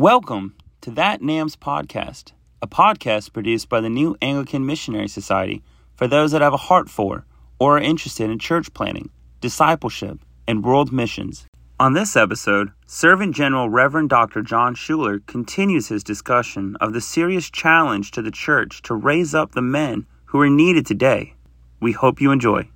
[0.00, 5.62] Welcome to That NAMS podcast, a podcast produced by the New Anglican Missionary Society
[5.94, 7.26] for those that have a heart for
[7.58, 9.10] or are interested in church planting,
[9.42, 11.44] discipleship, and world missions.
[11.78, 14.40] On this episode, Servant General Reverend Dr.
[14.40, 19.52] Jon Shuler continues his discussion of the serious challenge to the church to raise up
[19.52, 21.34] the men who are needed today.
[21.78, 22.70] We hope you enjoy.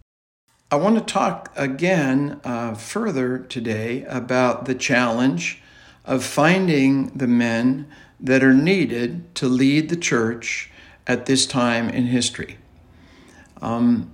[0.70, 5.62] I want to talk again uh, further today about the challenge
[6.04, 7.86] of finding the men
[8.20, 10.70] that are needed to lead the church
[11.06, 12.58] at this time in history.
[13.60, 14.10] Um,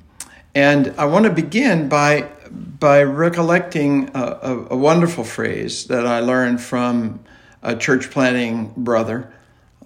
[0.54, 6.20] and I want to begin by, by recollecting a, a, a, wonderful phrase that I
[6.20, 7.20] learned from
[7.62, 9.32] a church planting brother,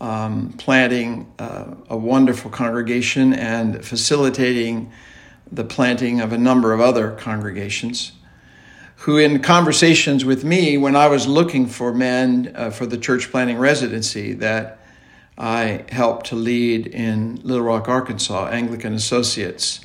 [0.01, 4.91] um, planting uh, a wonderful congregation and facilitating
[5.53, 8.13] the planting of a number of other congregations
[8.97, 13.31] who, in conversations with me when I was looking for men uh, for the church
[13.31, 14.79] planting residency that
[15.37, 19.81] I helped to lead in Little Rock, Arkansas, Anglican Associates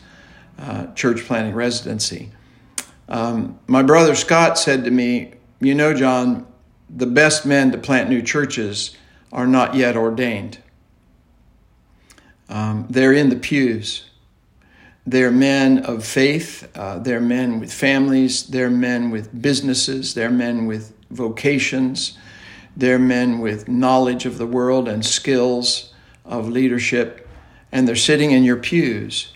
[0.60, 2.32] uh, church planting residency.
[3.08, 6.46] Um, my brother Scott said to me, You know, Jon,
[6.90, 8.96] the best men to plant new churches
[9.32, 10.60] are not yet ordained.
[12.50, 14.09] Um, they're in the pews.
[15.08, 16.70] They're men of faith.
[16.76, 18.48] Uh, they're men with families.
[18.48, 20.14] They're men with businesses.
[20.14, 22.18] They're men with vocations.
[22.78, 25.94] They're men with knowledge of the world and skills
[26.26, 27.28] of leadership.
[27.72, 29.34] And they're sitting in your pews.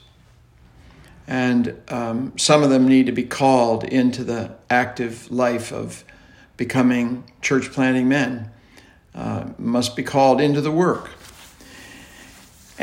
[1.27, 6.03] And um, some of them need to be called into the active life of
[6.57, 8.51] becoming church planting men,
[9.15, 11.09] uh, must be called into the work.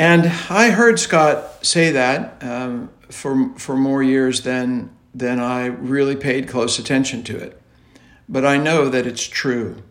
[0.01, 6.17] And I heard Scott say that um, for, for more years than, than I really
[6.17, 7.61] paid close attention to it.
[8.27, 9.83] But I know that it's true.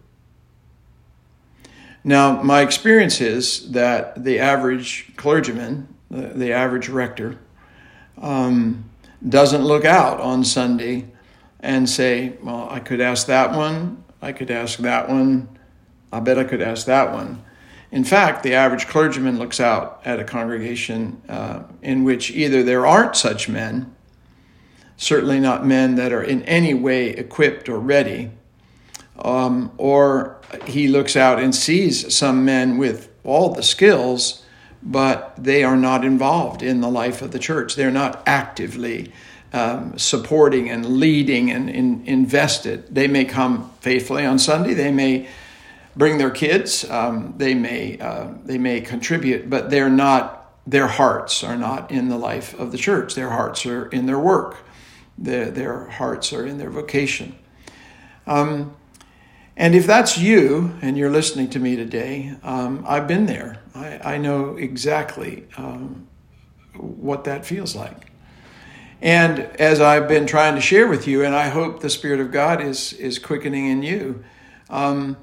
[2.03, 7.37] Now, my experience is that the average clergyman, the, the average rector,
[8.19, 8.89] um,
[9.27, 11.05] doesn't look out on Sunday
[11.59, 15.49] and say, Well, I could ask that one, I could ask that one,
[16.11, 17.43] I bet I could ask that one.
[17.91, 22.85] In fact, the average clergyman looks out at a congregation uh, in which either there
[22.85, 23.95] aren't such men,
[24.95, 28.29] certainly not men that are in any way equipped or ready,
[29.17, 34.45] um, or he looks out and sees some men with all the skills,
[34.83, 37.75] but they are not involved in the life of the church.
[37.75, 39.11] They're not actively
[39.51, 42.93] um, supporting and leading and in, invested.
[42.93, 45.27] They may come faithfully on Sunday, they may
[45.99, 46.89] bring their kids.
[46.89, 50.37] Um, they may uh, they may contribute, but they're not.
[50.65, 53.15] Their hearts are not in the life of the church.
[53.15, 54.57] Their hearts are in their work.
[55.17, 57.35] Their their hearts are in their vocation.
[58.25, 58.75] Um,
[59.57, 63.61] and if that's you and you're listening to me today, um, I've been there.
[63.75, 66.07] I, I know exactly um,
[66.75, 68.09] what that feels like.
[69.01, 72.31] And as I've been trying to share with you, and I hope the Spirit of
[72.31, 74.23] God is is quickening in you,
[74.69, 75.17] um,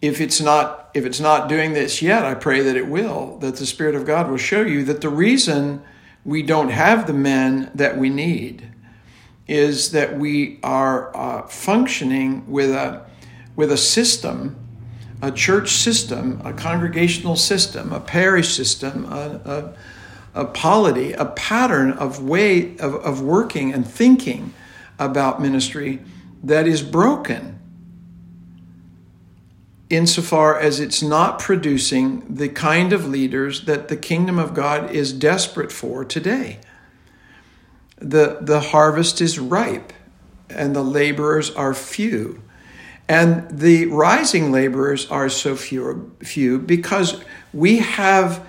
[0.00, 3.56] if it's not if it's not doing this yet i pray that it will that
[3.56, 5.82] the spirit of god will show you that the reason
[6.24, 8.70] we don't have the men that we need
[9.46, 13.04] is that we are uh, functioning with a
[13.56, 14.56] with a system
[15.20, 19.74] a church system a congregational system a parish system a,
[20.34, 24.54] a, a polity a pattern of way of, of working and thinking
[24.98, 25.98] about ministry
[26.42, 27.57] that is broken
[29.90, 35.12] insofar as it's not producing the kind of leaders that the kingdom of God is
[35.12, 36.60] desperate for today.
[37.96, 39.92] The, the harvest is ripe
[40.50, 42.42] and the laborers are few.
[43.08, 47.22] And the rising laborers are so few, few because
[47.54, 48.46] we have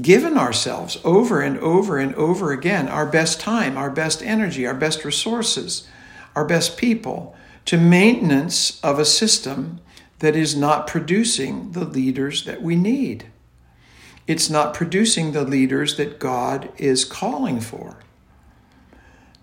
[0.00, 4.74] given ourselves over and over and over again our best time, our best energy, our
[4.74, 5.86] best resources,
[6.34, 7.36] our best people
[7.66, 9.80] to maintenance of a system
[10.20, 13.26] that is not producing the leaders that we need.
[14.26, 17.98] It's not producing the leaders that God is calling for.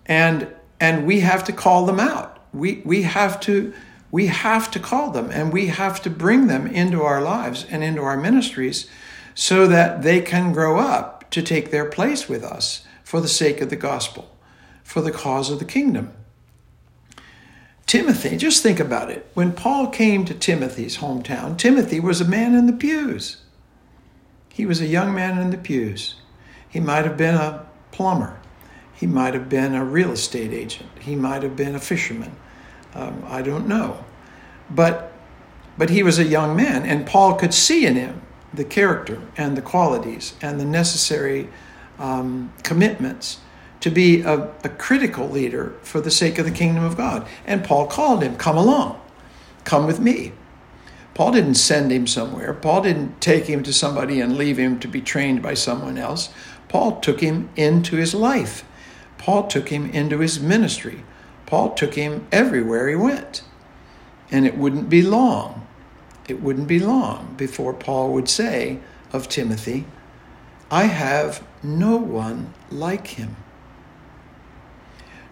[0.06, 0.48] And
[0.80, 2.42] and we have to call them out.
[2.54, 3.74] We we have to
[4.10, 7.84] we have to call them and we have to bring them into our lives and
[7.84, 8.88] into our ministries
[9.34, 13.60] so that they can grow up to take their place with us for the sake
[13.60, 14.34] of the gospel,
[14.82, 16.12] for the cause of the kingdom.
[17.88, 19.26] Timothy, just think about it.
[19.32, 23.38] When Paul came to Timothy's hometown, Timothy was a man in the pews.
[24.50, 26.16] He was a young man in the pews.
[26.68, 28.38] He might have been a plumber.
[28.92, 30.90] He might have been a real estate agent.
[31.00, 32.36] He might have been a fisherman.
[32.94, 34.04] Um, I don't know.
[34.68, 35.14] But
[35.78, 38.20] but he was a young man, and Paul could see in him
[38.52, 41.48] the character and the qualities and the necessary
[41.98, 43.38] um, commitments
[43.80, 47.26] to be a, a critical leader for the sake of the kingdom of God.
[47.46, 49.00] And Paul called him, Come along,
[49.64, 50.32] come with me.
[51.14, 52.54] Paul didn't send him somewhere.
[52.54, 56.28] Paul didn't take him to somebody and leave him to be trained by someone else.
[56.68, 58.64] Paul took him into his life.
[59.18, 61.02] Paul took him into his ministry.
[61.46, 63.42] Paul took him everywhere he went.
[64.30, 65.66] And it wouldn't be long,
[66.28, 68.78] it wouldn't be long before Paul would say
[69.12, 69.86] of Timothy,
[70.70, 73.36] I have no one like him.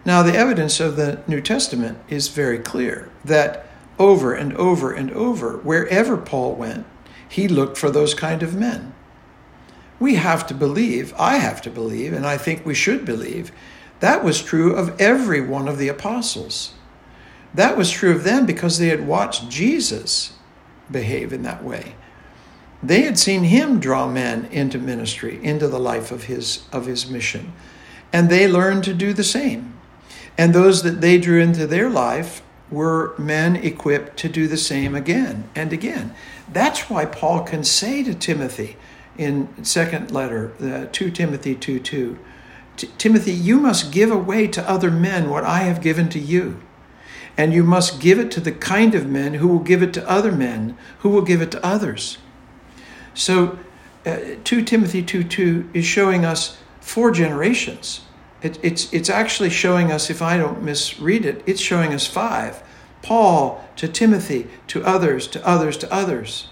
[0.07, 3.65] Now, the evidence of the New Testament is very clear that
[3.99, 6.85] over and over and over, wherever Paul went,
[7.27, 8.93] he looked for those kind of men.
[9.99, 13.51] We have to believe, I have to believe, and I think we should believe,
[13.99, 16.73] that was true of every one of the apostles.
[17.53, 20.37] That was true of them because they had watched Jesus
[20.89, 21.95] behave in that way.
[22.81, 27.09] They had seen him draw men into ministry, into the life of his, of his
[27.09, 27.51] mission,
[28.13, 29.76] and they learned to do the same.
[30.37, 34.93] And those that they drew into their life were men equipped to do the same
[34.93, 36.13] again and again.
[36.51, 38.75] That's why Paul can say to Timothy
[39.17, 42.19] in second letter, uh, 2 Timothy 2 2,
[42.99, 46.61] Timothy, you must give away to other men what I have given to you.
[47.35, 50.09] And you must give it to the kind of men who will give it to
[50.09, 52.19] other men, who will give it to others.
[53.13, 53.57] So,
[54.05, 58.01] uh, 2 Timothy 2 2 is showing us four generations
[58.41, 62.63] it, it's, it's actually showing us, if I don't misread it, it's showing us five.
[63.01, 66.49] Paul to Timothy, to others, to others, to others.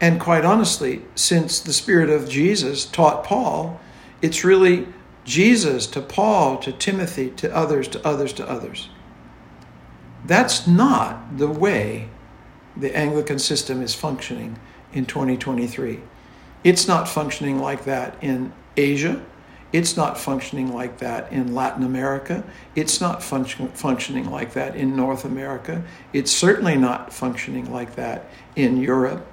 [0.00, 3.80] And quite honestly, since the Spirit of Jesus taught Paul,
[4.20, 4.86] it's really
[5.24, 8.88] Jesus to Paul, to Timothy, to others, to others, to others.
[10.24, 12.08] That's not the way
[12.76, 14.58] the Anglican system is functioning
[14.92, 16.00] in 2023.
[16.62, 19.24] It's not functioning like that in Asia.
[19.76, 22.42] It's not functioning like that in Latin America.
[22.74, 25.84] It's not function, functioning like that in North America.
[26.14, 28.24] It's certainly not functioning like that
[28.56, 29.26] in Europe.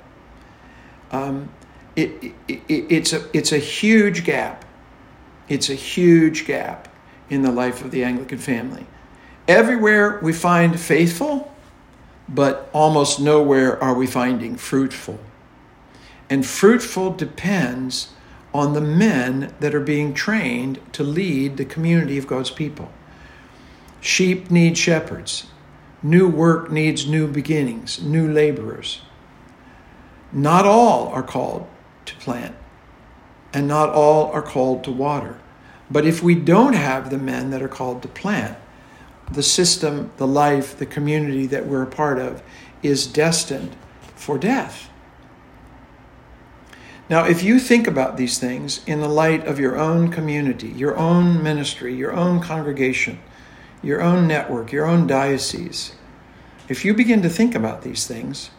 [1.13, 1.49] Um,
[1.95, 4.65] it, it, it's, a, it's a huge gap.
[5.47, 6.93] It's a huge gap
[7.29, 8.85] in the life of the Anglican family.
[9.47, 11.55] Everywhere we find faithful,
[12.27, 15.21] but almost nowhere are we finding fruitful.
[16.29, 18.09] And fruitful depends
[18.53, 22.91] on the men that are being trained to lead the community of God's people.
[23.99, 25.47] Sheep need shepherds.
[26.01, 29.01] New work needs new beginnings, new laborers.
[30.31, 31.67] Not all are called
[32.05, 32.55] to plant,
[33.53, 35.39] and not all are called to water.
[35.89, 38.57] But if we don't have the men that are called to plant,
[39.31, 42.43] the system, the life, the community that we're a part of
[42.81, 43.75] is destined
[44.15, 44.89] for death.
[47.13, 50.97] Now, if you think about these things in the light of your own community, your
[50.97, 53.19] own ministry, your own congregation,
[53.83, 55.93] your own network, your own diocese,
[56.67, 58.49] if you begin to think about these things,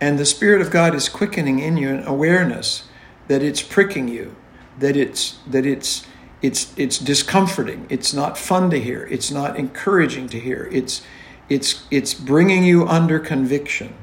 [0.00, 2.88] and the Spirit of God is quickening in you an awareness
[3.28, 4.34] that it's pricking you,
[4.80, 6.04] that it's that it's
[6.42, 11.02] it's it's discomforting, it's not fun to hear, it's not encouraging to hear, it's
[11.48, 13.94] it's it's bringing you under conviction,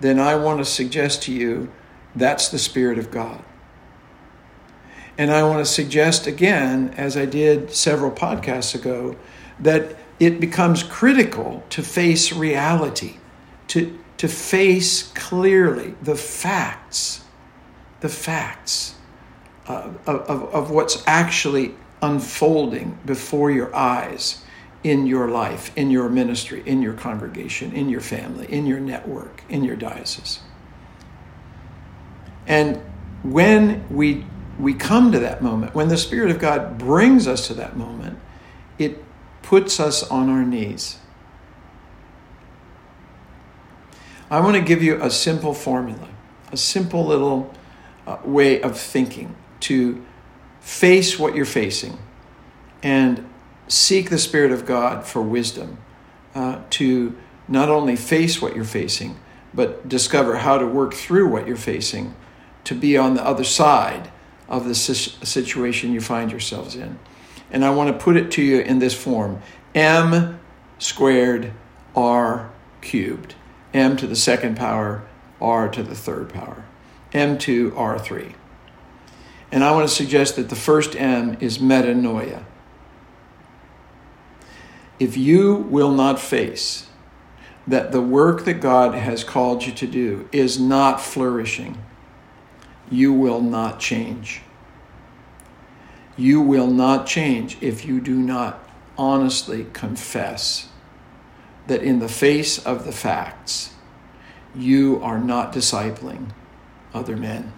[0.00, 1.70] then I want to suggest to you
[2.14, 3.42] that's the Spirit of God.
[5.16, 9.16] And I want to suggest again, as I did several podcasts ago,
[9.58, 13.16] that it becomes critical to face reality,
[13.68, 17.24] to, to face clearly the facts,
[18.00, 18.94] the facts
[19.66, 24.44] uh, of, of what's actually unfolding before your eyes
[24.84, 29.42] in your life, in your ministry, in your congregation, in your family, in your network,
[29.48, 30.38] in your diocese.
[32.48, 32.80] And
[33.22, 34.24] when we
[34.58, 38.18] we come to that moment, when the Spirit of God brings us to that moment,
[38.76, 39.04] it
[39.42, 40.98] puts us on our knees.
[44.30, 46.08] I want to give you a simple formula,
[46.50, 47.54] a simple little
[48.06, 50.04] uh, way of thinking to
[50.60, 51.98] face what you're facing
[52.82, 53.26] and
[53.68, 55.78] seek the Spirit of God for wisdom
[56.34, 59.18] uh, to not only face what you're facing,
[59.54, 62.14] but discover how to work through what you're facing
[62.68, 64.10] to be on the other side
[64.46, 66.98] of the situation you find yourselves in.
[67.50, 69.40] And I want to put it to you in this form
[69.74, 70.38] m
[70.78, 71.54] squared
[71.96, 72.50] r
[72.82, 73.34] cubed.
[73.72, 75.02] m to the second power,
[75.40, 76.66] r to the third power.
[77.12, 78.34] m2, r3.
[79.50, 82.44] And I want to suggest that the first m is metanoia.
[84.98, 86.88] If you will not face
[87.66, 91.78] that the work that God has called you to do is not flourishing,
[92.90, 94.42] you will not change.
[96.16, 98.62] You will not change if you do not
[98.96, 100.68] honestly confess
[101.68, 103.74] that in the face of the facts,
[104.54, 106.30] you are not discipling
[106.92, 107.52] other men.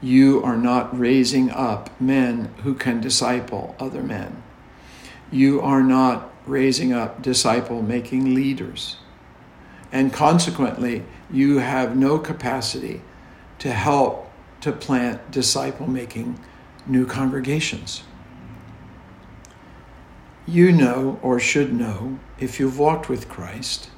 [0.00, 4.42] You are not raising up men who can disciple other men.
[5.32, 8.96] You are not raising up disciple making leaders.
[9.90, 13.02] And consequently, you have no capacity
[13.58, 16.38] to help to plant disciple making
[16.86, 18.02] new congregations.
[20.46, 23.90] You know, or should know, if you've walked with Christ,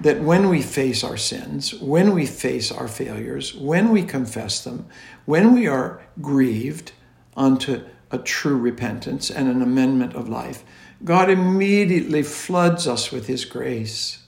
[0.00, 4.86] that when we face our sins, when we face our failures, when we confess them,
[5.24, 6.92] when we are grieved
[7.36, 10.64] unto a true repentance and an amendment of life,
[11.04, 14.21] God immediately floods us with His grace.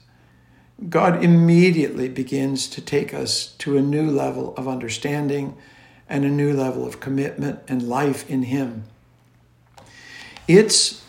[0.89, 5.55] God immediately begins to take us to a new level of understanding
[6.09, 8.83] and a new level of commitment and life in Him.
[10.47, 11.03] It's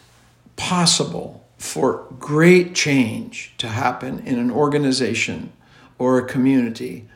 [0.55, 5.53] possible for great change to happen in an organization
[5.99, 7.09] or a community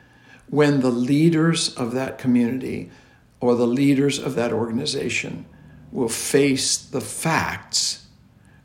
[0.48, 2.90] when the leaders of that community
[3.38, 5.46] or the leaders of that organization
[5.92, 8.06] will face the facts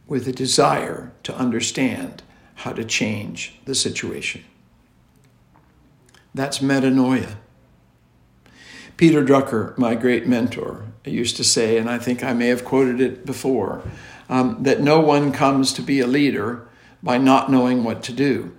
[0.08, 2.24] with a desire to understand
[2.56, 4.44] how to change the situation.
[6.34, 7.36] That's metanoia.
[8.98, 13.02] Peter Drucker, my great mentor, used to say, and I think I may have quoted
[13.02, 13.84] it before,
[14.30, 16.68] um, that no one comes to be a leader
[17.04, 18.56] by not knowing what to do.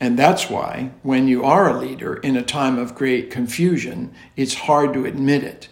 [0.00, 4.54] And that's why, when you are a leader in a time of great confusion, it's
[4.54, 5.68] hard to admit it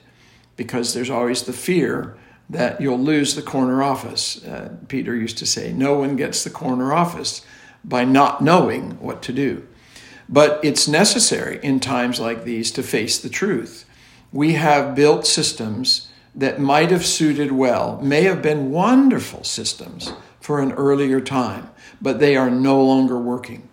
[0.56, 2.16] because there's always the fear
[2.50, 4.45] that you'll lose the corner office.
[4.45, 7.45] Uh, Peter used to say, No one gets the corner office
[7.87, 9.66] by not knowing what to do.
[10.28, 13.85] But it's necessary in times like these to face the truth.
[14.33, 20.61] We have built systems that might have suited well, may have been wonderful systems for
[20.61, 21.71] an earlier time,
[22.02, 23.69] but they are no longer working.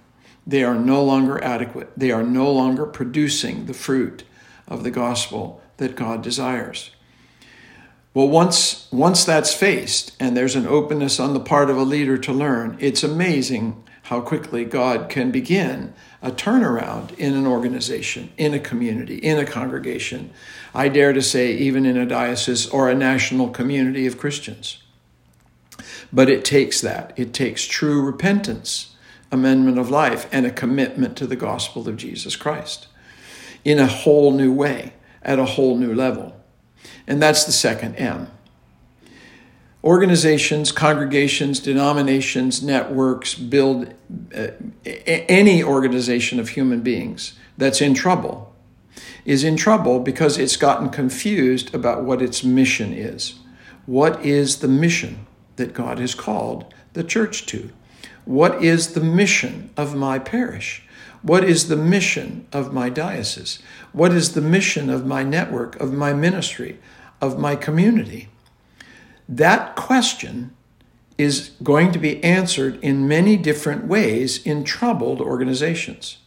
[0.46, 1.92] They are no longer adequate.
[1.98, 4.24] They are no longer producing the fruit
[4.68, 6.92] of the gospel that God desires.
[8.14, 12.18] Well, once, once that's faced and there's an openness on the part of a leader
[12.20, 15.92] to learn, it's amazing how quickly God can begin
[16.22, 20.30] a turnaround in an organization, in a community, in a congregation.
[20.72, 24.84] I dare to say, even in a diocese or a national community of Christians.
[26.12, 27.12] But it takes that.
[27.16, 28.96] It takes true repentance,
[29.32, 32.86] amendment of life, and a commitment to the gospel of Jesus Christ
[33.66, 34.94] in a whole new way,
[35.24, 36.40] at a whole new level.
[37.08, 38.28] And that's the second M
[39.84, 43.94] organizations, congregations, denominations, networks build
[44.36, 44.48] uh,
[44.86, 48.54] any organization of human beings that's in trouble
[49.26, 53.36] is in trouble because it's gotten confused about what its mission is.
[53.86, 55.26] What is the mission
[55.56, 57.70] that God has called the church to?
[58.26, 60.84] What is the mission of my parish?
[61.22, 63.60] What is the mission of my diocese?
[63.92, 66.80] What is the mission of my network, of my ministry,
[67.22, 68.30] of my community?
[69.38, 70.56] That question
[71.18, 76.18] is going to be answered in many different ways in troubled organizations.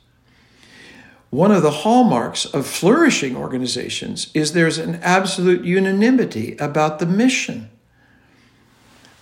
[1.31, 7.71] One of the hallmarks of flourishing organizations is there's an absolute unanimity about the mission.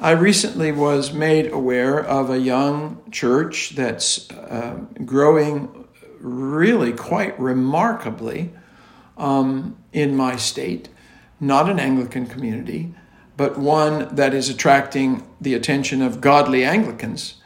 [0.00, 5.86] I recently was made aware of a young church that's uh, growing
[6.20, 8.50] really quite remarkably
[9.18, 10.88] um, in my state,
[11.38, 12.94] not an Anglican community,
[13.36, 17.40] but one that is attracting the attention of godly Anglicans.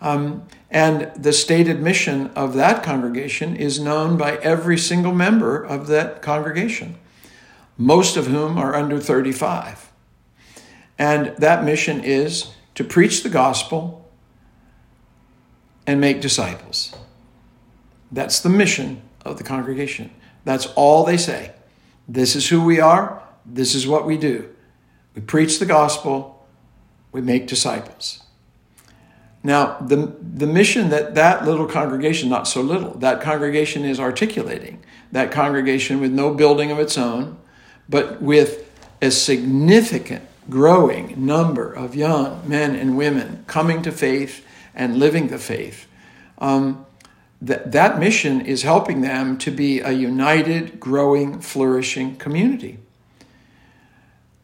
[0.00, 5.86] Um, and the stated mission of that congregation is known by every single member of
[5.88, 6.96] that congregation,
[7.76, 9.90] most of whom are under 35.
[10.98, 14.10] And that mission is to preach the gospel
[15.86, 16.94] and make disciples.
[18.12, 20.10] That's the mission of the congregation.
[20.44, 21.52] That's all they say.
[22.06, 24.48] This is who we are, this is what we do.
[25.18, 26.46] We preach the gospel,
[27.10, 28.22] we make disciples.
[29.42, 34.80] Now, the, the mission that that little congregation, not so little, that congregation is articulating,
[35.10, 37.36] that congregation with no building of its own,
[37.88, 38.70] but with
[39.02, 45.38] a significant growing number of young men and women coming to faith and living the
[45.38, 45.88] faith.
[46.38, 46.86] Um,
[47.42, 52.78] that, that mission is helping them to be a united, growing, flourishing community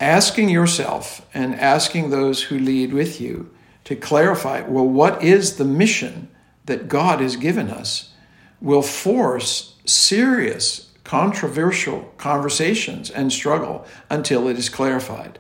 [0.04, 3.50] asking yourself and asking those who lead with you
[3.84, 6.28] to clarify well, what is the mission
[6.66, 8.12] that God has given us
[8.61, 15.38] will force serious, controversial conversations and struggle until it is clarified.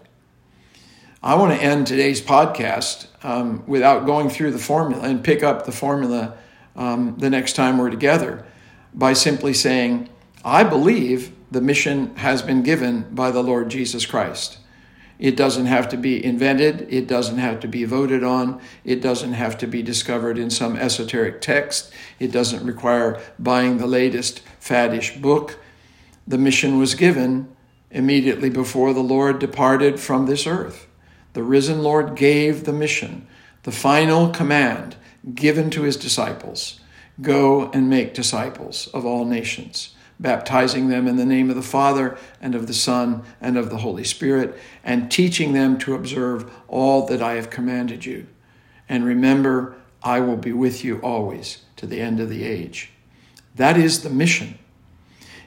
[1.22, 5.64] I want to end today's podcast um, without going through the formula and pick up
[5.64, 6.36] the formula
[6.76, 8.46] um, the next time we're together
[8.92, 10.08] by simply saying,
[10.44, 14.58] I believe the mission has been given by the Lord Jesus Christ.
[15.20, 16.88] It doesn't have to be invented.
[16.90, 18.60] It doesn't have to be voted on.
[18.84, 21.92] It doesn't have to be discovered in some esoteric text.
[22.18, 25.60] It doesn't require buying the latest faddish book.
[26.26, 27.54] The mission was given
[27.92, 30.88] immediately before the Lord departed from this earth.
[31.34, 33.28] The risen Lord gave the mission,
[33.62, 34.96] the final command
[35.34, 36.80] given to his disciples
[37.20, 42.16] go and make disciples of all nations, baptizing them in the name of the Father
[42.40, 47.06] and of the Son and of the Holy Spirit, and teaching them to observe all
[47.06, 48.26] that I have commanded you.
[48.88, 52.90] And remember, I will be with you always to the end of the age.
[53.54, 54.58] That is the mission.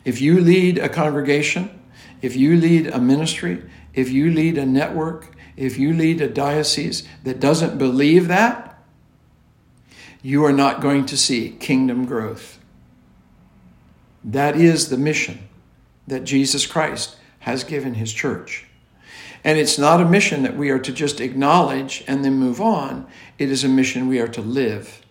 [0.04, 1.82] If you lead a congregation,
[2.22, 7.08] if you lead a ministry, if you lead a network, if you lead a diocese
[7.24, 8.80] that doesn't believe that,
[10.22, 12.57] you are not going to see kingdom growth.
[14.28, 15.48] That is the mission
[16.06, 18.66] that Jesus Christ has given his church.
[19.42, 23.08] And it's not a mission that we are to just acknowledge and then move on,
[23.38, 25.02] it is a mission we are to live.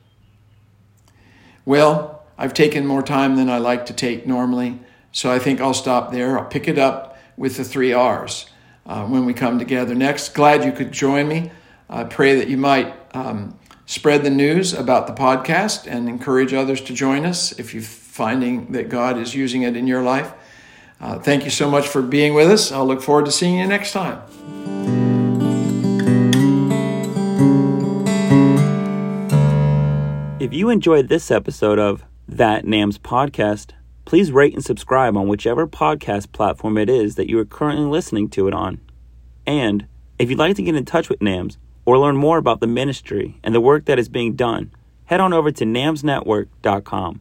[1.65, 4.81] Well, I've taken more time than I like to take normally,
[5.13, 6.39] so I think I'll stop there.
[6.39, 8.51] I'll pick it up with the three R's
[8.85, 10.35] uh, when we come together next.
[10.35, 11.51] Glad you could join me.
[11.89, 16.83] I pray that you might um, spread the news about the podcast and encourage others
[16.83, 17.83] to join us if you're
[18.17, 20.33] finding that God is using it in your life.
[20.99, 22.73] Uh, thank you so much for being with us.
[22.73, 24.23] I'll look forward to seeing you next time.
[30.41, 33.73] If you enjoyed this episode of That NAMS podcast,
[34.05, 38.29] please rate and subscribe on whichever podcast platform it is that you are currently listening
[38.31, 38.81] to it on.
[39.47, 39.87] And
[40.19, 43.39] if you'd like to get in touch with NAMS or learn more about the ministry
[43.43, 44.73] and the work that is being done,
[45.05, 47.21] head on over to namsnetwork.com.